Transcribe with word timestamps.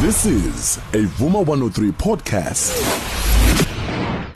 This 0.00 0.26
is 0.26 0.76
a 0.94 1.06
Vuma 1.18 1.44
103 1.44 1.90
podcast. 1.90 2.70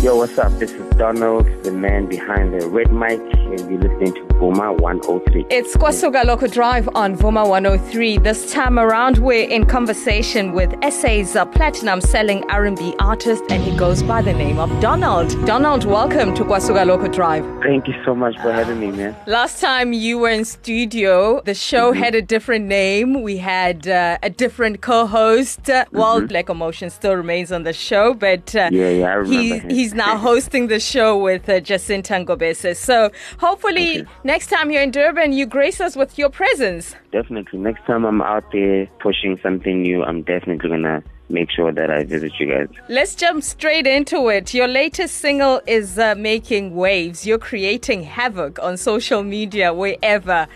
Yo, 0.03 0.17
what's 0.17 0.37
up? 0.37 0.51
This 0.59 0.73
is 0.73 0.91
Donald, 0.97 1.47
the 1.63 1.71
man 1.71 2.09
behind 2.09 2.53
the 2.53 2.67
red 2.69 2.93
mic, 2.93 3.21
and 3.21 3.71
you're 3.71 3.79
listening 3.79 4.13
to 4.13 4.32
Vuma 4.43 4.77
103. 4.81 5.47
It's 5.51 5.77
Kwasuka 5.77 6.23
Lokho 6.25 6.51
Drive 6.51 6.89
on 6.97 7.15
Vuma 7.17 7.49
103. 7.49 8.19
This 8.19 8.53
time 8.53 8.77
around, 8.77 9.19
we're 9.19 9.49
in 9.49 9.65
conversation 9.67 10.51
with 10.53 10.75
SA's 10.91 11.37
uh, 11.37 11.45
platinum 11.45 12.01
selling 12.01 12.43
R&B 12.51 12.97
artist, 12.99 13.45
and 13.51 13.63
he 13.63 13.71
goes 13.77 14.03
by 14.03 14.21
the 14.21 14.33
name 14.33 14.59
of 14.59 14.69
Donald. 14.81 15.29
Donald, 15.47 15.85
welcome 15.85 16.35
to 16.35 16.43
Kwasuka 16.43 16.85
Lokho 16.85 17.13
Drive. 17.15 17.45
Thank 17.63 17.87
you 17.87 17.95
so 18.05 18.17
much 18.17 18.35
for 18.43 18.53
having 18.53 18.81
me, 18.81 18.91
man. 18.91 19.15
Last 19.29 19.61
time 19.61 19.93
you 19.93 20.19
were 20.19 20.31
in 20.31 20.45
studio, 20.45 21.41
the 21.43 21.55
show 21.55 21.93
Mm-hmm. 21.93 22.03
had 22.03 22.15
a 22.17 22.23
different 22.23 22.65
name. 22.67 23.23
We 23.23 23.37
had 23.37 23.87
uh, 23.87 24.19
a 24.25 24.31
different 24.31 24.81
co-host. 24.81 25.71
Uh, 25.71 25.85
Well, 25.93 26.21
Black 26.27 26.49
Emotion 26.49 26.91
still 26.91 27.15
remains 27.15 27.53
on 27.53 27.63
the 27.63 27.73
show, 27.73 28.13
but 28.15 28.57
uh, 28.57 28.71
Mm-hmm. 28.71 28.75
Yeah, 28.75 28.89
yeah, 28.89 29.07
I 29.09 29.15
remember 29.15 29.69
he, 29.69 29.75
he's 29.77 29.95
now 29.95 30.17
hosting 30.31 30.67
the 30.67 30.81
show 30.81 31.17
with 31.17 31.49
uh, 31.49 31.61
Jacinta 31.61 32.15
Ngobese. 32.15 32.75
So 32.77 33.11
hopefully 33.39 34.01
Okay. 34.01 34.09
Next 34.33 34.47
time 34.47 34.71
you're 34.71 34.81
in 34.81 34.91
Durban, 34.91 35.35
you 35.35 35.45
grace 35.45 35.79
us 35.79 35.95
with 35.95 36.17
your 36.17 36.31
presence. 36.31 36.97
Definitely. 37.11 37.59
Next 37.59 37.85
time 37.85 38.07
I'm 38.07 38.23
out 38.23 38.51
there 38.51 38.87
pushing 38.99 39.39
something 39.43 39.83
new, 39.83 40.03
I'm 40.03 40.23
definitely 40.23 40.71
going 40.71 40.85
to 40.85 41.03
make 41.29 41.51
sure 41.51 41.71
that 41.71 41.91
I 41.91 42.05
visit 42.05 42.33
you 42.41 42.47
guys. 42.47 42.69
Let's 42.89 43.15
jump 43.15 43.43
straight 43.43 43.87
into 43.87 44.29
it. 44.29 44.55
Your 44.55 44.69
latest 44.69 45.19
single 45.19 45.61
is 45.67 45.99
uh, 45.99 46.15
making 46.15 46.75
waves. 46.75 47.27
You're 47.27 47.45
creating 47.51 48.05
havoc 48.05 48.59
on 48.63 48.79
social 48.79 49.23
media 49.23 49.75
wherever. 49.75 50.47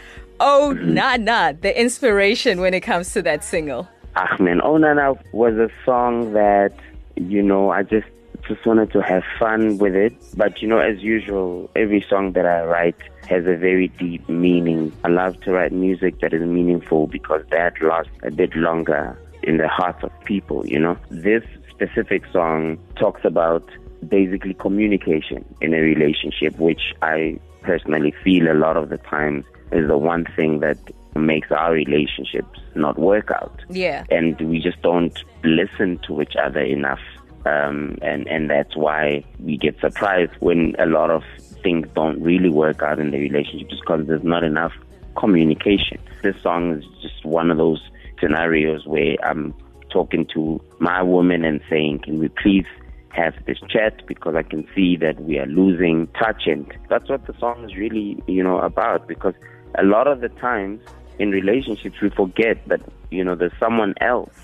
Oh, 0.41 0.73
nah, 0.73 1.17
nah, 1.17 1.53
the 1.53 1.79
inspiration 1.79 2.63
when 2.63 2.73
it 2.73 2.81
comes 2.81 3.13
to 3.13 3.21
that 3.29 3.45
single. 3.45 3.87
Ah, 4.17 4.37
man. 4.41 4.63
Oh, 4.63 4.79
Nana 4.79 5.13
was 5.33 5.55
a 5.57 5.69
song 5.85 6.33
that, 6.33 6.73
you 7.17 7.43
know, 7.43 7.73
I 7.73 7.83
just 7.83 8.07
just 8.49 8.65
wanted 8.67 8.93
to 8.93 9.03
have 9.03 9.23
fun 9.39 9.79
with 9.79 9.95
it. 9.95 10.15
But, 10.37 10.63
you 10.63 10.69
know, 10.69 10.79
as 10.79 11.01
usual, 11.01 11.71
every 11.77 12.05
song 12.09 12.33
that 12.33 12.47
I 12.47 12.65
write 12.65 12.97
has 13.29 13.45
a 13.47 13.57
very 13.57 13.89
deep 13.89 14.29
meaning. 14.29 14.93
I 15.05 15.09
love 15.09 15.41
to 15.43 15.53
write 15.53 15.73
music 15.73 16.21
that 16.21 16.33
is 16.33 16.43
meaningful 16.43 17.07
because 17.09 17.43
that 17.51 17.75
lasts 17.83 18.13
a 18.23 18.31
bit 18.31 18.55
longer 18.57 19.19
in 19.43 19.59
the 19.59 19.69
hearts 19.69 20.03
of 20.05 20.11
people, 20.25 20.67
you 20.67 20.79
know. 20.79 20.97
This 21.11 21.43
specific 21.71 22.23
song 22.33 22.79
talks 22.97 23.25
about 23.25 23.69
basically 24.09 24.55
communication 24.55 25.45
in 25.61 25.75
a 25.75 25.81
relationship, 25.81 26.59
which 26.59 26.95
I 27.03 27.39
personally 27.63 28.15
feel 28.23 28.51
a 28.51 28.55
lot 28.55 28.77
of 28.77 28.89
the 28.91 28.99
times 28.99 29.45
is 29.73 29.89
the 29.89 29.99
one 29.99 30.25
thing 30.37 30.61
that 30.61 30.79
makes 31.17 31.51
our 31.51 31.73
relationships 31.73 32.61
not 32.75 32.99
work 32.99 33.31
out 33.31 33.63
Yeah. 33.71 34.05
and 34.11 34.39
we 34.41 34.61
just 34.61 34.81
don't 34.83 35.19
listen 35.43 35.99
to 36.07 36.21
each 36.21 36.37
other 36.37 36.61
enough. 36.61 37.01
Um, 37.47 37.97
and, 38.03 38.27
and 38.27 38.51
that's 38.51 38.75
why 38.75 39.25
we 39.39 39.57
get 39.57 39.79
surprised 39.81 40.33
when 40.41 40.75
a 40.81 40.87
lot 40.87 41.11
of 41.11 41.23
things 41.63 41.87
don't 41.95 42.21
really 42.21 42.49
work 42.49 42.83
out 42.83 42.99
in 42.99 43.13
the 43.13 43.19
relationship 43.19 43.69
just 43.69 43.83
because 43.83 44.07
there's 44.07 44.25
not 44.25 44.43
enough 44.43 44.73
communication. 45.17 45.99
This 46.23 46.35
song 46.43 46.73
is 46.73 46.85
just 47.01 47.25
one 47.25 47.53
of 47.53 47.59
those 47.59 47.81
scenarios 48.21 48.85
where 48.87 49.17
I'm 49.25 49.55
talking 49.91 50.27
to 50.35 50.61
my 50.81 51.03
woman 51.03 51.45
and 51.45 51.61
saying, 51.71 52.01
can 52.01 52.19
we 52.19 52.29
please 52.29 52.67
have 53.11 53.35
this 53.47 53.59
chat 53.69 54.05
because 54.07 54.35
I 54.35 54.43
can 54.43 54.67
see 54.75 54.97
that 54.97 55.23
we 55.23 55.39
are 55.39 55.47
losing 55.47 56.09
touch 56.19 56.47
and 56.47 56.71
that's 56.89 57.09
what 57.09 57.27
the 57.27 57.35
song 57.39 57.65
is 57.65 57.77
really, 57.77 58.23
you 58.27 58.43
know, 58.43 58.59
about 58.59 59.07
because 59.07 59.35
a 59.79 59.85
lot 59.85 60.07
of 60.07 60.21
the 60.21 60.29
times 60.29 60.81
in 61.19 61.31
relationships 61.31 62.01
we 62.03 62.11
forget 62.11 62.67
that, 62.69 62.81
you 63.11 63.23
know, 63.25 63.35
there's 63.35 63.59
someone 63.59 63.95
else 64.01 64.35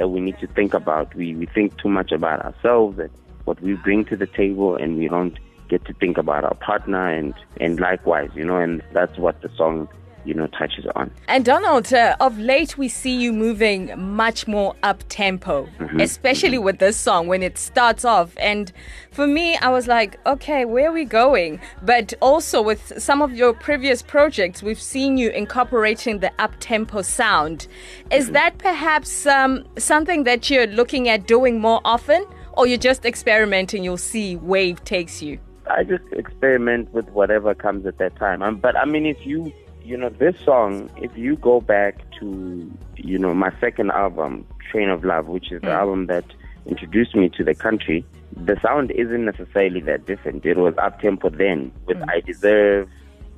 that 0.00 0.08
we 0.08 0.18
need 0.18 0.38
to 0.38 0.46
think 0.46 0.72
about. 0.72 1.14
We 1.14 1.34
we 1.34 1.44
think 1.44 1.76
too 1.76 1.90
much 1.90 2.10
about 2.10 2.40
ourselves 2.42 2.98
and 2.98 3.10
what 3.44 3.60
we 3.60 3.74
bring 3.74 4.06
to 4.06 4.16
the 4.16 4.26
table 4.26 4.74
and 4.74 4.96
we 4.96 5.08
don't 5.08 5.38
get 5.68 5.84
to 5.84 5.92
think 5.92 6.16
about 6.16 6.42
our 6.42 6.54
partner 6.54 7.06
and 7.06 7.34
and 7.60 7.78
likewise, 7.78 8.30
you 8.34 8.46
know, 8.46 8.56
and 8.56 8.82
that's 8.94 9.18
what 9.18 9.42
the 9.42 9.50
song, 9.58 9.90
you 10.24 10.34
know, 10.34 10.46
touches 10.48 10.84
on. 10.94 11.10
And 11.28 11.44
Donald, 11.44 11.92
uh, 11.92 12.16
of 12.20 12.38
late 12.38 12.76
we 12.76 12.88
see 12.88 13.14
you 13.20 13.32
moving 13.32 13.92
much 13.98 14.46
more 14.46 14.74
up 14.82 15.02
tempo, 15.08 15.66
Mm-hmm. 15.78 16.00
especially 16.00 16.58
with 16.58 16.78
this 16.78 16.96
song 16.96 17.26
when 17.26 17.42
it 17.42 17.56
starts 17.58 18.04
off. 18.04 18.34
And 18.38 18.72
for 19.12 19.26
me, 19.26 19.56
I 19.56 19.70
was 19.70 19.86
like, 19.88 20.18
okay, 20.26 20.64
where 20.64 20.88
are 20.90 20.92
we 20.92 21.04
going? 21.04 21.60
But 21.82 22.12
also 22.20 22.60
with 22.62 22.92
some 22.98 23.22
of 23.22 23.32
your 23.34 23.52
previous 23.54 24.02
projects, 24.02 24.62
we've 24.62 24.80
seen 24.80 25.16
you 25.16 25.30
incorporating 25.30 26.18
the 26.20 26.30
up 26.38 26.52
tempo 26.60 27.02
sound. 27.02 27.66
Is 28.10 28.24
Mm-hmm. 28.24 28.32
that 28.34 28.58
perhaps 28.58 29.26
um, 29.26 29.64
something 29.78 30.24
that 30.24 30.50
you're 30.50 30.66
looking 30.66 31.08
at 31.08 31.26
doing 31.26 31.60
more 31.60 31.80
often? 31.84 32.24
Or 32.54 32.66
you're 32.66 32.78
just 32.78 33.06
experimenting, 33.06 33.84
you'll 33.84 33.96
see 33.96 34.36
wave 34.36 34.82
takes 34.84 35.22
you? 35.22 35.38
I 35.70 35.84
just 35.84 36.02
experiment 36.12 36.92
with 36.92 37.08
whatever 37.10 37.54
comes 37.54 37.86
at 37.86 37.96
that 37.98 38.16
time. 38.16 38.42
Um, 38.42 38.56
but 38.58 38.76
I 38.76 38.84
mean, 38.84 39.06
if 39.06 39.24
you, 39.24 39.52
you 39.82 39.96
know, 39.96 40.08
this 40.08 40.36
song, 40.44 40.90
if 40.96 41.16
you 41.16 41.36
go 41.36 41.60
back 41.60 41.98
to, 42.18 42.70
you 42.96 43.18
know, 43.18 43.34
my 43.34 43.52
second 43.60 43.90
album, 43.90 44.46
Train 44.70 44.88
of 44.88 45.04
Love, 45.04 45.26
which 45.26 45.50
is 45.52 45.60
the 45.60 45.68
mm. 45.68 45.78
album 45.78 46.06
that 46.06 46.24
introduced 46.66 47.14
me 47.14 47.28
to 47.30 47.44
the 47.44 47.54
country, 47.54 48.04
the 48.36 48.58
sound 48.60 48.90
isn't 48.92 49.24
necessarily 49.24 49.80
that 49.80 50.06
different. 50.06 50.44
It 50.44 50.56
was 50.56 50.74
up 50.78 51.00
tempo 51.00 51.30
then 51.30 51.72
with 51.86 51.98
mm. 51.98 52.08
I 52.08 52.20
Deserve, 52.20 52.88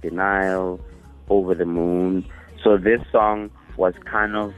Denial, 0.01 0.81
Over 1.29 1.55
the 1.55 1.67
Moon. 1.67 2.27
So 2.63 2.77
this 2.77 3.01
song 3.11 3.51
was 3.77 3.95
kind 4.05 4.37
of 4.37 4.55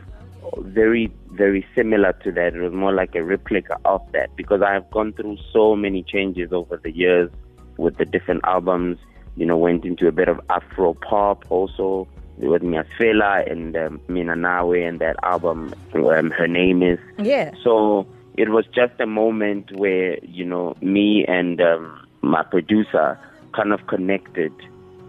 very, 0.59 1.13
very 1.33 1.67
similar 1.75 2.13
to 2.25 2.33
that. 2.33 2.55
It 2.55 2.61
was 2.61 2.73
more 2.73 2.93
like 2.93 3.15
a 3.15 3.23
replica 3.23 3.79
of 3.85 4.01
that 4.13 4.35
because 4.37 4.63
I 4.63 4.73
have 4.73 4.91
gone 4.91 5.13
through 5.13 5.39
so 5.53 5.77
many 5.77 6.03
changes 6.03 6.53
over 6.53 6.77
the 6.83 6.91
years 6.91 7.31
with 7.77 7.97
the 7.97 8.05
different 8.05 8.43
albums. 8.45 8.99
You 9.37 9.47
know, 9.47 9.57
went 9.57 9.85
into 9.85 10.07
a 10.07 10.13
bit 10.13 10.29
of 10.29 10.41
Afro 10.49 10.95
pop 10.95 11.45
also 11.51 12.07
with 12.39 12.63
Miasfela 12.63 13.51
and 13.51 13.77
um, 13.77 14.01
Mina 14.09 14.35
Nawe 14.37 14.73
and 14.73 15.01
that 15.01 15.17
album, 15.23 15.75
um, 15.95 16.31
Her 16.31 16.49
Name 16.49 16.83
Is. 16.83 16.99
Yeah. 17.19 17.53
So 17.63 18.07
it 18.37 18.49
was 18.51 18.65
just 18.75 18.99
a 19.01 19.07
moment 19.07 19.71
where, 19.77 20.19
you 20.25 20.45
know, 20.45 20.77
me 20.81 21.25
and 21.27 21.61
um, 21.61 22.07
my 22.23 22.43
producer 22.43 23.19
kind 23.53 23.73
of 23.73 23.87
connected 23.87 24.53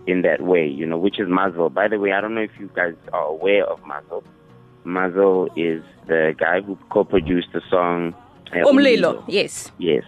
in 0.07 0.21
that 0.21 0.41
way, 0.41 0.67
you 0.67 0.85
know, 0.85 0.97
which 0.97 1.19
is 1.19 1.27
Mazel. 1.27 1.69
By 1.69 1.87
the 1.87 1.99
way, 1.99 2.11
I 2.11 2.21
don't 2.21 2.35
know 2.35 2.41
if 2.41 2.51
you 2.59 2.69
guys 2.75 2.93
are 3.11 3.25
aware 3.25 3.65
of 3.65 3.83
Mazel. 3.85 4.23
Mazel 4.83 5.49
is 5.55 5.83
the 6.05 6.35
guy 6.37 6.61
who 6.61 6.77
co-produced 6.89 7.47
the 7.53 7.61
song 7.69 8.13
uh, 8.51 8.57
Umlilo, 8.67 9.23
yes. 9.27 9.71
Yes. 9.79 10.03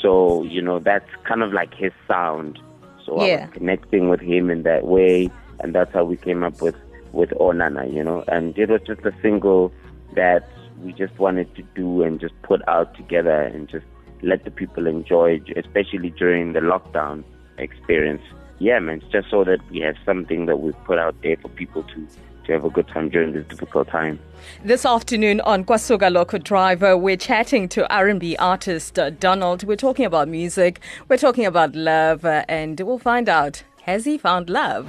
So, 0.00 0.42
you 0.44 0.62
know, 0.62 0.78
that's 0.78 1.08
kind 1.24 1.42
of 1.42 1.52
like 1.52 1.74
his 1.74 1.92
sound. 2.08 2.58
So 3.04 3.18
I 3.18 3.26
Yeah. 3.26 3.44
was 3.46 3.54
connecting 3.54 4.08
with 4.08 4.20
him 4.20 4.50
in 4.50 4.62
that 4.62 4.86
way 4.86 5.30
and 5.60 5.74
that's 5.74 5.92
how 5.92 6.04
we 6.04 6.16
came 6.16 6.42
up 6.42 6.60
with 6.60 6.74
with 7.12 7.30
Onana, 7.40 7.92
you 7.92 8.02
know. 8.02 8.24
And 8.26 8.58
it 8.58 8.68
was 8.68 8.80
just 8.86 9.00
a 9.04 9.12
single 9.22 9.72
that 10.14 10.48
we 10.82 10.92
just 10.92 11.16
wanted 11.18 11.54
to 11.54 11.62
do 11.74 12.02
and 12.02 12.18
just 12.20 12.34
put 12.42 12.60
out 12.68 12.94
together 12.96 13.40
and 13.42 13.68
just 13.68 13.86
let 14.22 14.44
the 14.44 14.50
people 14.50 14.86
enjoy, 14.86 15.40
especially 15.56 16.10
during 16.10 16.54
the 16.54 16.60
lockdown 16.60 17.22
experience. 17.58 18.22
Yeah, 18.58 18.78
man, 18.80 19.00
it's 19.02 19.12
just 19.12 19.30
so 19.30 19.44
that 19.44 19.58
we 19.70 19.80
have 19.80 19.94
something 20.04 20.46
that 20.46 20.56
we 20.58 20.72
put 20.84 20.98
out 20.98 21.14
there 21.22 21.36
for 21.40 21.48
people 21.50 21.82
to 21.84 22.08
to 22.44 22.52
have 22.52 22.64
a 22.64 22.70
good 22.70 22.88
time 22.88 23.08
during 23.08 23.32
this 23.32 23.46
difficult 23.46 23.88
time. 23.88 24.18
This 24.64 24.84
afternoon 24.84 25.40
on 25.42 25.64
Kwasuka 25.64 26.10
Lokho 26.12 26.42
Driver, 26.42 26.96
we're 26.96 27.16
chatting 27.16 27.68
to 27.70 27.90
R&B 27.94 28.36
artist 28.36 28.98
uh, 28.98 29.10
Donald. 29.10 29.64
We're 29.64 29.76
talking 29.76 30.04
about 30.04 30.28
music, 30.28 30.80
we're 31.08 31.16
talking 31.16 31.46
about 31.46 31.74
love, 31.74 32.24
uh, 32.24 32.44
and 32.48 32.78
we'll 32.80 32.98
find 32.98 33.28
out 33.28 33.64
has 33.82 34.06
he 34.06 34.16
found 34.16 34.48
love? 34.48 34.88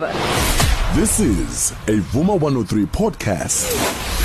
This 0.95 1.19
is 1.19 1.71
a 1.87 1.99
Vuma 2.11 2.39
103 2.39 2.85
podcast. 2.85 4.24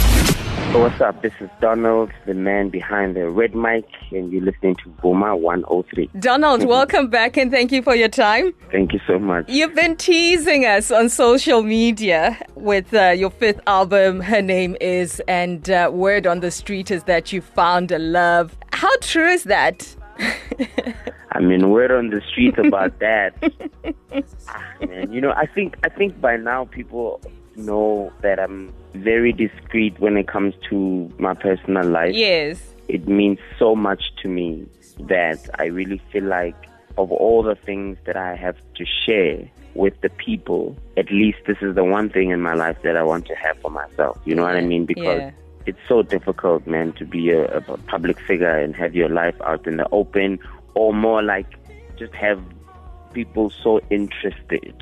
What's 0.72 1.00
up? 1.00 1.20
This 1.20 1.32
is 1.40 1.50
Donald, 1.60 2.12
the 2.26 2.32
man 2.32 2.68
behind 2.68 3.16
the 3.16 3.28
red 3.28 3.56
mic, 3.56 3.84
and 4.12 4.32
you're 4.32 4.40
listening 4.40 4.76
to 4.76 4.90
Vuma 5.02 5.36
103. 5.36 6.08
Donald, 6.20 6.64
welcome 6.64 7.08
back 7.08 7.36
and 7.36 7.50
thank 7.50 7.72
you 7.72 7.82
for 7.82 7.96
your 7.96 8.08
time. 8.08 8.54
Thank 8.70 8.92
you 8.92 9.00
so 9.04 9.18
much. 9.18 9.48
You've 9.48 9.74
been 9.74 9.96
teasing 9.96 10.64
us 10.64 10.92
on 10.92 11.08
social 11.08 11.62
media 11.62 12.38
with 12.54 12.94
uh, 12.94 13.08
your 13.10 13.30
fifth 13.30 13.60
album, 13.66 14.20
Her 14.20 14.40
Name 14.40 14.76
Is, 14.80 15.20
and 15.26 15.68
uh, 15.68 15.90
word 15.92 16.24
on 16.24 16.38
the 16.38 16.52
street 16.52 16.92
is 16.92 17.02
that 17.02 17.32
you 17.32 17.40
found 17.40 17.90
a 17.90 17.98
love. 17.98 18.56
How 18.72 18.96
true 19.00 19.28
is 19.28 19.44
that? 19.44 19.94
I 21.32 21.40
mean, 21.40 21.70
word 21.70 21.90
on 21.90 22.10
the 22.10 22.20
street 22.30 22.56
about 22.58 22.96
that. 23.00 23.34
Ah, 24.48 24.74
man, 24.86 25.12
you 25.12 25.20
know, 25.20 25.32
I 25.32 25.46
think 25.46 25.78
I 25.82 25.88
think 25.88 26.20
by 26.20 26.36
now 26.36 26.66
people 26.66 27.20
know 27.64 28.12
that 28.22 28.38
I'm 28.40 28.72
very 28.94 29.32
discreet 29.32 29.98
when 30.00 30.16
it 30.16 30.26
comes 30.28 30.54
to 30.70 31.10
my 31.18 31.34
personal 31.34 31.86
life. 31.88 32.14
Yes. 32.14 32.60
It 32.88 33.06
means 33.06 33.38
so 33.58 33.76
much 33.76 34.02
to 34.22 34.28
me 34.28 34.66
that 35.00 35.38
I 35.58 35.66
really 35.66 36.00
feel 36.12 36.24
like 36.24 36.56
of 36.98 37.12
all 37.12 37.42
the 37.42 37.54
things 37.54 37.96
that 38.04 38.16
I 38.16 38.34
have 38.36 38.56
to 38.74 38.84
share 39.06 39.48
with 39.74 39.98
the 40.00 40.08
people, 40.10 40.76
at 40.96 41.10
least 41.10 41.38
this 41.46 41.56
is 41.62 41.74
the 41.76 41.84
one 41.84 42.10
thing 42.10 42.30
in 42.30 42.40
my 42.40 42.54
life 42.54 42.76
that 42.82 42.96
I 42.96 43.02
want 43.04 43.26
to 43.26 43.34
have 43.36 43.56
for 43.60 43.70
myself. 43.70 44.18
You 44.24 44.34
know 44.34 44.42
what 44.42 44.56
I 44.56 44.60
mean? 44.62 44.84
Because 44.84 45.20
Yeah. 45.20 45.30
it's 45.66 45.78
so 45.88 46.02
difficult, 46.02 46.66
man, 46.66 46.92
to 46.94 47.04
be 47.04 47.30
a, 47.30 47.44
a 47.58 47.60
public 47.86 48.18
figure 48.20 48.50
and 48.58 48.74
have 48.74 48.94
your 48.96 49.08
life 49.08 49.40
out 49.42 49.66
in 49.66 49.76
the 49.76 49.88
open, 49.92 50.40
or 50.74 50.92
more 50.92 51.22
like 51.22 51.46
just 51.96 52.12
have 52.14 52.42
people 53.12 53.50
so 53.62 53.80
interested 53.90 54.74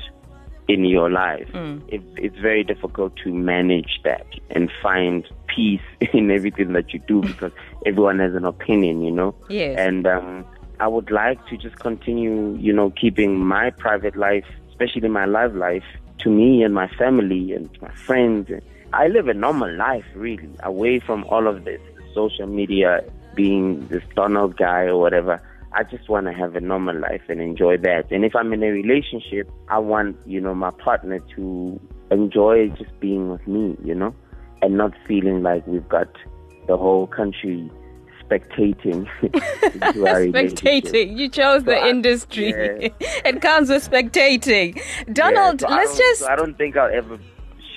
in 0.69 0.85
your 0.85 1.09
life. 1.09 1.49
Mm. 1.51 1.81
It, 1.87 2.03
it's 2.15 2.37
very 2.37 2.63
difficult 2.63 3.15
to 3.23 3.33
manage 3.33 3.99
that 4.03 4.27
and 4.51 4.71
find 4.81 5.27
peace 5.47 5.81
in 6.13 6.29
everything 6.31 6.73
that 6.73 6.93
you 6.93 6.99
do 6.99 7.21
because 7.29 7.51
everyone 7.85 8.19
has 8.19 8.35
an 8.35 8.45
opinion, 8.45 9.01
you 9.01 9.11
know. 9.11 9.35
Yes. 9.49 9.77
And 9.77 10.07
um, 10.07 10.45
I 10.79 10.87
would 10.87 11.09
like 11.09 11.45
to 11.47 11.57
just 11.57 11.77
continue, 11.79 12.55
you 12.57 12.71
know, 12.71 12.91
keeping 12.91 13.39
my 13.39 13.71
private 13.71 14.15
life, 14.15 14.45
especially 14.69 15.09
my 15.09 15.25
love 15.25 15.55
life, 15.55 15.83
to 16.19 16.29
me 16.29 16.61
and 16.63 16.73
my 16.73 16.87
family 16.87 17.53
and 17.53 17.69
my 17.81 17.91
friends. 17.91 18.51
I 18.93 19.07
live 19.07 19.27
a 19.27 19.33
normal 19.33 19.73
life, 19.75 20.05
really, 20.15 20.49
away 20.63 20.99
from 20.99 21.23
all 21.25 21.47
of 21.47 21.65
this 21.65 21.81
social 22.13 22.47
media, 22.47 23.03
being 23.33 23.87
this 23.87 24.03
Donald 24.15 24.55
guy 24.55 24.83
or 24.83 24.97
whatever. 24.97 25.41
I 25.79 25.83
just 25.83 26.09
want 26.09 26.25
to 26.27 26.33
have 26.33 26.55
a 26.55 26.59
normal 26.59 26.99
life 26.99 27.21
and 27.29 27.39
enjoy 27.39 27.77
that. 27.77 28.11
And 28.11 28.25
if 28.25 28.35
I'm 28.35 28.51
in 28.51 28.61
a 28.63 28.69
relationship, 28.69 29.49
I 29.69 29.77
want, 29.79 30.17
you 30.25 30.41
know, 30.41 30.53
my 30.53 30.71
partner 30.71 31.19
to 31.35 31.79
enjoy 32.11 32.67
just 32.69 32.99
being 32.99 33.29
with 33.31 33.47
me, 33.47 33.77
you 33.83 33.95
know, 33.95 34.13
and 34.61 34.77
not 34.77 34.91
feeling 35.07 35.41
like 35.41 35.65
we've 35.67 35.87
got 35.87 36.09
the 36.67 36.75
whole 36.75 37.07
country 37.07 37.71
spectating 38.23 39.07
into 39.23 40.05
our 40.05 40.19
relationship. 40.21 40.59
spectating. 40.83 41.17
You 41.17 41.29
chose 41.29 41.63
the 41.63 41.77
I- 41.77 41.87
industry. 41.89 42.49
yeah. 42.49 42.89
it 43.25 43.41
comes 43.41 43.69
with 43.69 43.89
spectating. 43.89 44.79
Donald, 45.13 45.61
Yeah, 45.61 45.67
so 45.69 45.75
let's 45.75 45.97
just. 45.97 46.19
so 46.21 46.27
I 46.27 46.35
don't 46.35 46.57
think 46.57 46.75
I'll 46.75 46.93
ever 46.93 47.17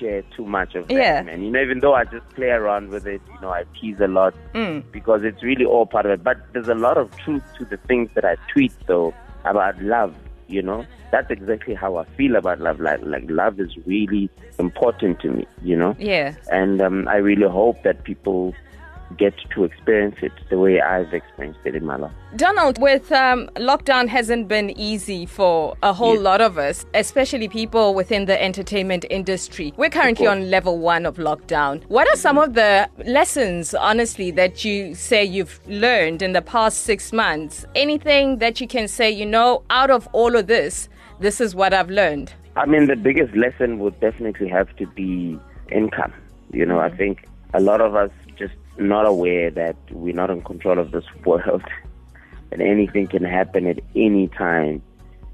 share 0.03 0.23
too 0.35 0.45
much 0.45 0.75
of 0.75 0.87
that, 0.87 0.93
Yeah. 0.93 1.21
man. 1.23 1.41
You 1.43 1.51
know, 1.51 1.61
even 1.61 1.79
though 1.79 1.93
I 1.93 2.03
just 2.03 2.27
play 2.29 2.49
around 2.49 2.89
with 2.89 3.07
it, 3.07 3.21
you 3.33 3.41
know, 3.41 3.49
I 3.49 3.63
tease 3.79 3.99
a 3.99 4.07
lot 4.07 4.33
Mm. 4.53 4.83
because 4.91 5.23
it's 5.23 5.41
really 5.43 5.65
all 5.65 5.85
part 5.85 6.05
of 6.05 6.11
it. 6.11 6.23
But 6.23 6.37
there's 6.53 6.67
a 6.67 6.75
lot 6.75 6.97
of 6.97 7.15
truth 7.17 7.43
to 7.57 7.65
the 7.65 7.77
things 7.77 8.09
that 8.15 8.25
I 8.25 8.35
tweet, 8.51 8.73
though, 8.87 9.13
about 9.45 9.81
love. 9.81 10.13
You 10.47 10.61
know, 10.61 10.85
that's 11.11 11.31
exactly 11.31 11.73
how 11.73 11.95
I 11.97 12.03
feel 12.17 12.35
about 12.35 12.59
love. 12.59 12.79
Like, 12.79 12.99
like 13.03 13.23
love 13.27 13.59
is 13.59 13.75
really 13.85 14.29
important 14.59 15.19
to 15.21 15.31
me. 15.31 15.47
You 15.63 15.77
know, 15.77 15.95
Yeah. 15.97 16.33
and 16.51 16.81
um, 16.81 17.07
I 17.07 17.17
really 17.17 17.47
hope 17.47 17.81
that 17.83 18.03
people 18.03 18.53
get 19.17 19.33
to 19.53 19.63
experience 19.63 20.15
it 20.21 20.31
the 20.49 20.57
way 20.57 20.81
I've 20.81 21.13
experienced 21.13 21.59
it 21.65 21.75
in 21.75 21.85
my 21.85 21.95
life. 21.97 22.11
Donald, 22.35 22.81
with 22.81 23.11
um, 23.11 23.47
lockdown 23.55 24.07
hasn't 24.07 24.47
been 24.47 24.71
easy 24.77 25.25
for 25.25 25.75
a 25.83 25.93
whole 25.93 26.15
Yes. 26.15 26.23
lot 26.23 26.41
of 26.41 26.57
us, 26.57 26.85
especially 26.93 27.47
people 27.47 27.93
within 27.93 28.25
the 28.25 28.41
entertainment 28.41 29.05
industry. 29.09 29.73
We're 29.77 29.89
currently 29.89 30.27
on 30.27 30.49
level 30.49 30.79
one 30.79 31.05
of 31.05 31.17
lockdown. 31.17 31.83
What 31.89 32.07
are 32.07 32.15
some 32.17 32.37
of 32.37 32.53
the 32.53 32.89
lessons, 33.05 33.73
honestly, 33.75 34.31
that 34.31 34.65
you 34.65 34.95
say 34.95 35.23
you've 35.23 35.59
learned 35.67 36.21
in 36.21 36.33
the 36.33 36.41
past 36.41 36.79
six 36.81 37.13
months? 37.13 37.65
Anything 37.75 38.37
that 38.39 38.59
you 38.59 38.67
can 38.67 38.87
say, 38.87 39.11
you 39.11 39.25
know, 39.25 39.63
out 39.69 39.91
of 39.91 40.07
all 40.13 40.35
of 40.35 40.47
this, 40.47 40.89
this 41.19 41.39
is 41.39 41.53
what 41.55 41.73
I've 41.73 41.89
learned? 41.89 42.33
I 42.55 42.65
mean, 42.65 42.87
the 42.87 42.95
biggest 42.95 43.35
lesson 43.35 43.79
would 43.79 43.99
definitely 43.99 44.47
have 44.49 44.75
to 44.77 44.85
be 44.87 45.39
income. 45.71 46.13
You 46.51 46.65
know, 46.65 46.79
I 46.79 46.89
think 46.95 47.27
a 47.55 47.59
lot 47.59 47.81
of 47.81 47.95
us 47.95 48.11
not 48.77 49.05
aware 49.05 49.51
that 49.51 49.75
we're 49.91 50.15
not 50.15 50.29
in 50.29 50.41
control 50.41 50.79
of 50.79 50.91
this 50.91 51.05
world 51.25 51.63
and 52.51 52.61
anything 52.61 53.07
can 53.07 53.23
happen 53.23 53.67
at 53.67 53.79
any 53.95 54.27
time. 54.27 54.81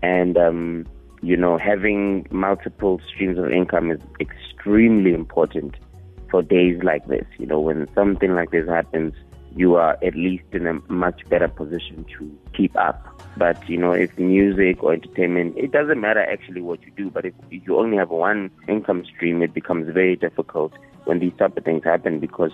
And, 0.02 0.38
um, 0.38 0.86
you 1.22 1.36
know, 1.36 1.58
having 1.58 2.26
multiple 2.32 3.02
streams 3.08 3.38
of 3.38 3.52
income 3.52 3.92
is 3.92 4.00
extremely 4.22 5.14
important 5.14 5.76
for 6.32 6.42
days 6.42 6.82
like 6.84 7.06
this. 7.08 7.26
You 7.38 7.46
know, 7.46 7.60
when 7.60 7.88
something 7.94 8.34
like 8.36 8.52
this 8.52 8.68
happens, 8.68 9.14
you 9.56 9.76
are 9.76 9.98
at 10.04 10.16
least 10.16 10.46
in 10.52 10.68
a 10.68 10.74
much 10.92 11.28
better 11.28 11.48
position 11.48 12.06
to 12.18 12.38
keep 12.56 12.76
up. 12.78 13.06
But 13.36 13.68
you 13.68 13.78
know, 13.78 13.92
if 13.92 14.18
music 14.18 14.84
or 14.84 14.94
entertainment, 14.94 15.58
it 15.58 15.72
doesn't 15.72 16.00
matter 16.00 16.22
actually 16.22 16.62
what 16.62 16.82
you 16.84 16.92
do. 16.96 17.10
But 17.10 17.26
if 17.26 17.34
you 17.50 17.78
only 17.78 17.98
have 17.98 18.10
one 18.10 18.52
income 18.68 19.04
stream, 19.06 19.42
it 19.42 19.54
becomes 19.54 19.94
very 19.94 20.16
difficult 20.16 20.74
when 21.06 21.20
these 21.20 21.34
type 21.38 21.58
of 21.58 21.64
things 21.64 21.84
happen 21.84 22.20
because, 22.20 22.52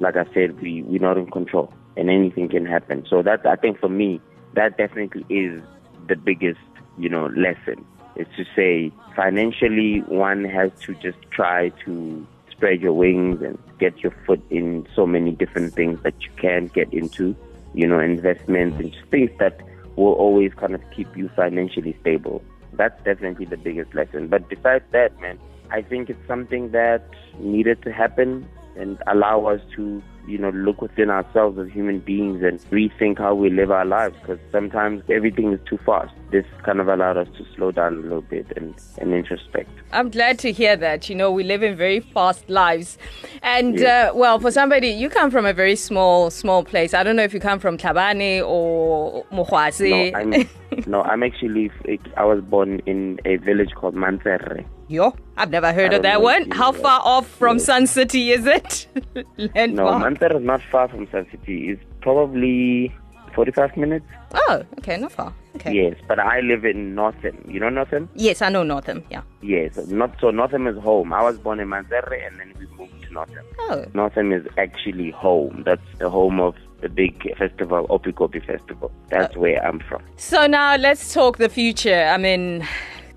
like 0.00 0.16
I 0.16 0.24
said, 0.34 0.60
we 0.60 0.82
we're 0.82 1.00
not 1.00 1.16
in 1.18 1.30
control 1.30 1.72
and 1.96 2.10
anything 2.10 2.48
can 2.48 2.66
happen. 2.66 3.06
So 3.08 3.22
that 3.22 3.46
I 3.46 3.56
think 3.56 3.78
for 3.78 3.88
me, 3.88 4.20
that 4.54 4.76
definitely 4.76 5.24
is 5.28 5.62
the 6.08 6.16
biggest 6.16 6.60
you 6.98 7.08
know 7.08 7.26
lesson. 7.26 7.84
Is 8.16 8.26
to 8.36 8.44
say 8.56 8.92
financially, 9.14 10.00
one 10.00 10.44
has 10.44 10.72
to 10.82 10.94
just 10.94 11.18
try 11.30 11.68
to 11.84 12.26
spread 12.50 12.80
your 12.80 12.92
wings 12.92 13.40
and 13.40 13.58
get 13.78 13.98
your 14.00 14.14
foot 14.26 14.42
in 14.50 14.86
so 14.94 15.06
many 15.06 15.30
different 15.30 15.72
things 15.74 16.02
that 16.02 16.14
you 16.20 16.30
can 16.36 16.66
get 16.66 16.92
into, 16.92 17.34
you 17.72 17.86
know, 17.86 17.98
investments 17.98 18.78
and 18.78 18.94
things 19.10 19.30
that 19.38 19.60
will 19.96 20.12
always 20.12 20.52
kind 20.54 20.74
of 20.74 20.82
keep 20.94 21.16
you 21.16 21.30
financially 21.34 21.96
stable. 22.00 22.42
That's 22.74 23.02
definitely 23.02 23.46
the 23.46 23.56
biggest 23.56 23.94
lesson. 23.94 24.28
But 24.28 24.48
besides 24.48 24.84
that, 24.92 25.18
man, 25.20 25.38
I 25.70 25.82
think 25.82 26.10
it's 26.10 26.26
something 26.26 26.72
that 26.72 27.02
needed 27.38 27.82
to 27.82 27.92
happen 27.92 28.46
and 28.76 28.98
allow 29.06 29.46
us 29.46 29.60
to, 29.76 30.02
you 30.26 30.38
know, 30.38 30.50
look 30.50 30.80
within 30.82 31.10
ourselves 31.10 31.58
as 31.58 31.68
human 31.68 32.00
beings 32.00 32.42
and 32.42 32.60
rethink 32.70 33.18
how 33.18 33.34
we 33.34 33.50
live 33.50 33.70
our 33.70 33.84
lives 33.84 34.16
because 34.20 34.38
sometimes 34.52 35.02
everything 35.08 35.52
is 35.52 35.60
too 35.68 35.78
fast. 35.84 36.12
This 36.30 36.44
kind 36.64 36.78
of 36.80 36.88
allowed 36.88 37.16
us 37.16 37.28
to 37.38 37.44
slow 37.56 37.72
down 37.72 37.94
a 37.94 38.00
little 38.00 38.20
bit 38.22 38.46
and, 38.56 38.72
and 38.98 39.12
introspect. 39.12 39.68
I'm 39.92 40.10
glad 40.10 40.38
to 40.40 40.52
hear 40.52 40.76
that. 40.76 41.08
You 41.08 41.16
know, 41.16 41.32
we 41.32 41.42
live 41.42 41.62
in 41.64 41.76
very 41.76 41.98
fast 42.00 42.48
lives. 42.48 42.98
And, 43.42 43.78
Yeah. 43.80 44.10
uh, 44.12 44.14
well, 44.16 44.38
for 44.38 44.52
somebody, 44.52 44.88
you 44.88 45.08
come 45.10 45.30
from 45.32 45.44
a 45.44 45.52
very 45.52 45.74
small, 45.74 46.30
small 46.30 46.62
place. 46.64 46.94
I 46.94 47.02
don't 47.02 47.16
know 47.16 47.24
if 47.24 47.34
you 47.34 47.40
come 47.40 47.58
from 47.58 47.76
Tlhabane 47.78 48.46
or 48.46 49.24
Mogwase. 49.32 50.12
No, 50.12 50.18
I'm 50.18 50.48
no, 50.86 51.02
I'm 51.02 51.22
actually. 51.24 51.70
I 52.16 52.24
was 52.24 52.40
born 52.42 52.80
in 52.86 53.18
a 53.24 53.36
village 53.36 53.70
called 53.74 53.94
Manserre. 53.96 54.64
Yo, 54.86 55.14
I've 55.36 55.50
never 55.50 55.72
heard 55.72 55.92
I 55.92 55.96
of 55.96 56.02
that 56.02 56.22
one. 56.22 56.50
How 56.52 56.70
know 56.72 56.80
far 56.80 57.00
off 57.04 57.26
from 57.28 57.56
Yes. 57.56 57.66
Sun 57.66 57.86
City 57.88 58.30
is 58.30 58.46
it? 58.46 58.86
No. 59.74 59.98
Manserre 59.98 60.36
is 60.36 60.44
not 60.44 60.60
far 60.70 60.88
from 60.88 61.08
Sun 61.10 61.26
City. 61.32 61.70
It's 61.70 61.82
probably 62.00 62.94
45 63.34 63.76
minutes. 63.76 64.06
oh, 64.34 64.62
okay, 64.78 64.96
not 64.96 65.12
far. 65.12 65.34
Okay. 65.56 65.74
Yes, 65.74 65.96
but 66.06 66.18
I 66.18 66.40
live 66.40 66.64
in 66.64 66.94
Northam. 66.94 67.44
You 67.46 67.60
know 67.60 67.68
Northam? 67.68 68.08
Yes, 68.14 68.40
I 68.40 68.48
know 68.48 68.62
Northam. 68.62 69.04
Yeah. 69.10 69.22
Yes, 69.42 69.76
not 69.88 70.14
so. 70.20 70.30
Northam 70.30 70.66
is 70.66 70.76
home. 70.78 71.12
I 71.12 71.22
was 71.22 71.38
born 71.38 71.60
in 71.60 71.68
Manzere 71.68 72.26
and 72.26 72.38
then 72.38 72.54
we 72.58 72.66
moved 72.76 73.02
to 73.02 73.12
Northam. 73.12 73.44
Oh, 73.60 73.84
Northam 73.94 74.32
is 74.32 74.46
actually 74.58 75.10
home. 75.10 75.62
That's 75.64 75.82
the 75.98 76.08
home 76.08 76.40
of 76.40 76.54
the 76.80 76.88
big 76.88 77.36
festival, 77.36 77.86
Oppikoppi 77.88 78.44
Festival. 78.46 78.90
That's 79.08 79.36
uh, 79.36 79.40
where 79.40 79.64
I'm 79.66 79.80
from. 79.80 80.02
so 80.16 80.46
now 80.46 80.76
let's 80.76 81.12
talk 81.12 81.38
the 81.38 81.48
future. 81.48 82.04
I 82.04 82.16
mean, 82.16 82.66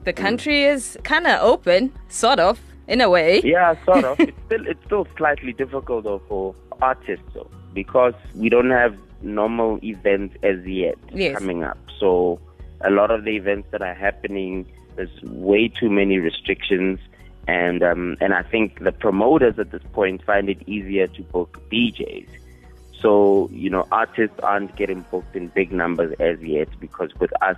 the 0.03 0.13
mm. 0.13 0.17
country 0.17 0.63
is 0.63 0.97
kind 1.03 1.27
of 1.27 1.41
open, 1.41 1.93
sort 2.09 2.39
of, 2.39 2.59
in 2.87 3.01
a 3.01 3.09
way. 3.09 3.41
Yeah, 3.43 3.75
sort 3.85 4.03
of. 4.03 4.19
it's 4.19 4.37
still 4.45 4.67
it's 4.67 4.85
still 4.85 5.07
slightly 5.17 5.53
difficult 5.53 6.03
though 6.03 6.21
for 6.27 6.55
artists 6.81 7.25
though 7.33 7.49
because 7.73 8.13
we 8.35 8.49
don't 8.49 8.71
have 8.71 8.95
normal 9.23 9.79
events 9.83 10.35
as 10.43 10.63
yet 10.65 10.97
Yes. 11.11 11.37
coming 11.37 11.63
up. 11.63 11.77
So 11.99 12.39
a 12.81 12.89
lot 12.91 13.11
of 13.11 13.23
the 13.23 13.35
events 13.35 13.69
that 13.71 13.81
are 13.81 13.93
happening, 13.93 14.65
there's 14.95 15.21
way 15.23 15.67
too 15.69 15.89
many 15.89 16.17
restrictions, 16.19 16.99
and 17.47 17.81
um, 17.83 18.15
and 18.21 18.33
I 18.33 18.43
think 18.43 18.83
the 18.83 18.91
promoters 18.91 19.57
at 19.59 19.71
this 19.71 19.83
point 19.93 20.23
find 20.23 20.49
it 20.49 20.61
easier 20.67 21.07
to 21.07 21.21
book 21.23 21.61
DJs. 21.71 22.27
So 23.01 23.49
you 23.51 23.69
know, 23.69 23.87
artists 23.91 24.39
aren't 24.43 24.75
getting 24.75 25.01
booked 25.11 25.35
in 25.35 25.47
big 25.49 25.71
numbers 25.71 26.13
as 26.19 26.39
yet 26.41 26.69
because 26.79 27.11
with 27.19 27.31
us, 27.41 27.57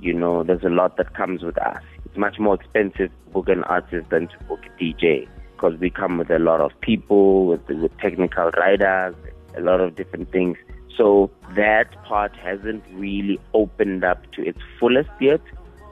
you 0.00 0.12
know, 0.12 0.42
there's 0.42 0.64
a 0.64 0.68
lot 0.70 0.96
that 0.98 1.14
comes 1.14 1.42
with 1.42 1.58
us. 1.58 1.82
It's 2.04 2.16
much 2.16 2.38
more 2.38 2.54
expensive 2.54 3.10
to 3.10 3.30
book 3.32 3.48
an 3.48 3.64
artist 3.64 4.08
than 4.10 4.28
to 4.28 4.38
book 4.44 4.60
a 4.64 4.82
DJ 4.82 5.28
because 5.54 5.78
we 5.78 5.88
come 5.90 6.18
with 6.18 6.30
a 6.30 6.38
lot 6.38 6.60
of 6.60 6.78
people, 6.82 7.46
with, 7.46 7.66
with 7.68 7.96
technical 7.98 8.50
riders, 8.58 9.14
a 9.56 9.60
lot 9.60 9.80
of 9.80 9.96
different 9.96 10.30
things. 10.30 10.56
So 10.96 11.30
that 11.54 11.92
part 12.04 12.34
hasn't 12.36 12.84
really 12.92 13.38
opened 13.54 14.04
up 14.04 14.30
to 14.32 14.46
its 14.46 14.60
fullest 14.78 15.10
yet. 15.20 15.40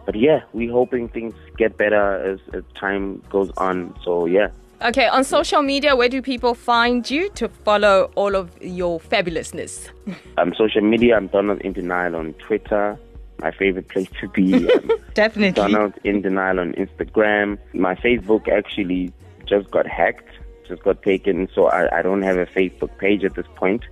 But 0.07 0.17
yeah, 0.17 0.43
we're 0.53 0.73
hoping 0.73 1.09
things 1.09 1.35
get 1.57 1.77
better 1.77 2.33
as, 2.33 2.41
as 2.53 2.63
time 2.75 3.23
goes 3.31 3.51
on. 3.57 3.95
So 4.05 4.27
yeah. 4.27 4.49
Okay, 4.83 5.07
on 5.07 5.25
social 5.25 5.63
media, 5.63 5.97
where 5.97 6.09
do 6.11 6.21
people 6.21 6.55
find 6.55 7.09
you 7.09 7.31
to 7.31 7.49
follow 7.49 8.11
all 8.17 8.35
of 8.37 8.51
your 8.61 9.01
fabulousness? 9.01 9.89
Um, 10.37 10.53
social 10.57 10.83
media, 10.83 11.17
I'm 11.17 11.29
Donald 11.29 11.61
in 11.61 11.73
Denial 11.73 12.17
on 12.17 12.35
Twitter. 12.35 12.99
My 13.39 13.53
favorite 13.53 13.89
place 13.89 14.09
to 14.21 14.29
be. 14.29 14.69
Um, 14.69 14.91
Definitely. 15.15 15.53
Donald 15.53 15.95
in 16.03 16.23
Denial 16.23 16.59
on 16.59 16.73
Instagram. 16.73 17.57
My 17.73 17.95
Facebook 17.95 18.49
actually 18.49 19.13
just 19.47 19.71
got 19.71 19.87
hacked, 19.87 20.29
just 20.67 20.83
got 20.83 21.03
taken, 21.03 21.49
so 21.55 21.69
I, 21.69 21.99
I 21.99 22.03
don't 22.03 22.23
have 22.23 22.37
a 22.37 22.47
Facebook 22.47 22.99
page 22.99 23.25
at 23.25 23.37
this 23.37 23.47
point. 23.55 23.85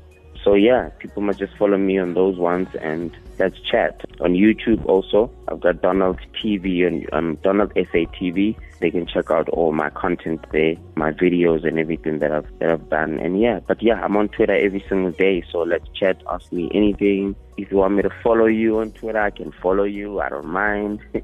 So 0.44 0.54
yeah, 0.54 0.88
people 0.98 1.22
must 1.22 1.38
just 1.38 1.56
follow 1.56 1.78
me 1.78 1.98
on 1.98 2.14
those 2.14 2.36
ones 2.36 2.68
and 2.80 3.16
let's 3.38 3.58
chat. 3.60 4.00
On 4.20 4.32
YouTube 4.32 4.84
also, 4.86 5.30
I've 5.48 5.60
got 5.60 5.82
Donald 5.82 6.18
TV 6.42 6.86
and 6.86 7.08
um, 7.12 7.38
Donald 7.42 7.72
SA 7.74 8.04
TV. 8.18 8.56
They 8.80 8.90
can 8.90 9.06
check 9.06 9.30
out 9.30 9.48
all 9.50 9.72
my 9.72 9.90
content 9.90 10.44
there, 10.50 10.74
my 10.96 11.12
videos 11.12 11.66
and 11.66 11.78
everything 11.78 12.18
that 12.18 12.32
I've 12.32 12.58
that 12.58 12.70
I've 12.70 12.88
done. 12.90 13.20
And 13.20 13.40
yeah, 13.40 13.60
but 13.66 13.82
yeah, 13.82 14.02
I'm 14.02 14.16
on 14.16 14.28
Twitter 14.28 14.56
every 14.56 14.84
single 14.88 15.12
day. 15.12 15.44
So 15.50 15.58
let's 15.60 15.86
chat, 15.94 16.20
ask 16.28 16.50
me 16.52 16.70
anything. 16.74 17.36
If 17.56 17.70
you 17.70 17.76
want 17.76 17.94
me 17.94 18.02
to 18.02 18.10
follow 18.22 18.46
you 18.46 18.80
on 18.80 18.92
Twitter, 18.92 19.20
I 19.20 19.30
can 19.30 19.52
follow 19.62 19.84
you. 19.84 20.20
I 20.20 20.28
don't 20.28 20.46
mind. 20.46 21.00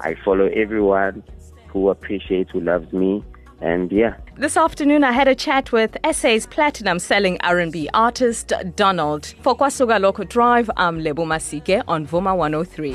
I 0.00 0.14
follow 0.24 0.46
everyone 0.46 1.22
who 1.68 1.88
appreciates, 1.88 2.50
who 2.50 2.60
loves 2.60 2.92
me. 2.92 3.24
And 3.62 3.92
yeah. 3.92 4.16
This 4.36 4.56
afternoon, 4.56 5.04
I 5.04 5.12
had 5.12 5.28
a 5.28 5.36
chat 5.36 5.70
with 5.70 5.96
SA's 6.10 6.46
platinum 6.46 6.98
selling 6.98 7.38
R&B 7.42 7.88
artist 7.94 8.52
Donald. 8.74 9.34
For 9.40 9.56
Kwasuka 9.56 10.00
Lokho 10.00 10.28
Drive, 10.28 10.68
I'm 10.76 10.98
Lebo 10.98 11.24
Masike 11.24 11.82
on 11.86 12.04
Vuma 12.04 12.36
103. 12.36 12.92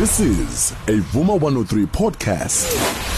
This 0.00 0.20
is 0.20 0.72
a 0.88 1.00
Vuma 1.12 1.38
103 1.38 1.84
podcast. 1.86 3.17